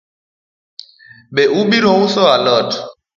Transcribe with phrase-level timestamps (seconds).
[1.33, 2.69] Be obiro uso alot?